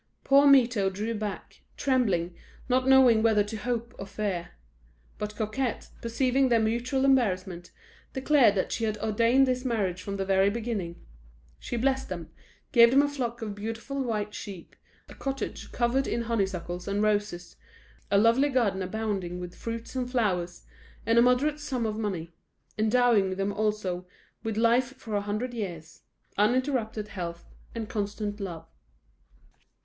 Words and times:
Poor 0.23 0.47
Mirto 0.47 0.89
drew 0.89 1.13
back, 1.13 1.61
trembling, 1.77 2.35
not 2.67 2.87
knowing 2.87 3.21
whether 3.21 3.43
to 3.43 3.55
hope 3.55 3.93
or 3.99 4.07
fear; 4.07 4.53
but 5.19 5.35
Coquette, 5.35 5.89
perceiving 6.01 6.49
their 6.49 6.59
mutual 6.59 7.05
embarrassment, 7.05 7.69
declared 8.13 8.55
that 8.55 8.71
she 8.71 8.85
had 8.85 8.97
ordained 8.97 9.45
this 9.47 9.63
marriage 9.63 10.01
from 10.01 10.17
the 10.17 10.25
very 10.25 10.49
beginning. 10.49 10.99
She 11.59 11.77
blessed 11.77 12.09
them, 12.09 12.31
gave 12.71 12.89
them 12.89 13.03
a 13.03 13.07
flock 13.07 13.43
of 13.43 13.53
beautiful 13.53 14.01
white 14.03 14.33
sheep, 14.33 14.75
a 15.07 15.13
cottage 15.13 15.71
covered 15.71 16.07
with 16.07 16.23
honeysuckles 16.23 16.87
and 16.87 17.03
roses, 17.03 17.55
a 18.09 18.17
lovely 18.17 18.49
garden 18.49 18.81
abounding 18.81 19.39
with 19.39 19.53
fruits 19.53 19.95
and 19.95 20.09
flowers, 20.09 20.63
and 21.05 21.19
a 21.19 21.21
moderate 21.21 21.59
sum 21.59 21.85
of 21.85 21.95
money; 21.99 22.33
endowing 22.75 23.35
them 23.35 23.53
also 23.53 24.07
with 24.41 24.57
life 24.57 24.93
for 24.97 25.13
a 25.13 25.21
hundred 25.21 25.53
years, 25.53 26.01
uninterrupted 26.39 27.09
health, 27.09 27.53
and 27.75 27.87
constant 27.87 28.39
love. 28.39 28.65